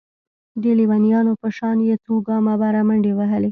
[0.61, 3.49] د ليونيانو په شان يې څو ګامه بره منډې وهلې.